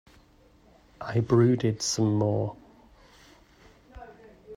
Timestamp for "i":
0.99-1.19